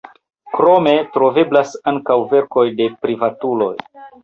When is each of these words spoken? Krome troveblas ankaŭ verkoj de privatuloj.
Krome 0.53 0.93
troveblas 1.17 1.75
ankaŭ 1.93 2.17
verkoj 2.33 2.65
de 2.83 2.91
privatuloj. 3.07 3.73